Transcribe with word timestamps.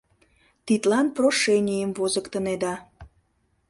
Тидлан 0.65 1.07
прошенийым 1.15 1.91
возыктынеда. 1.99 2.73